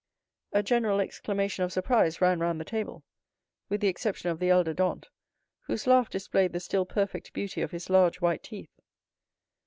[0.51, 3.03] A general exclamation of surprise ran round the table,
[3.69, 5.09] with the exception of the elder Dantès,
[5.67, 8.79] whose laugh displayed the still perfect beauty of his large white teeth.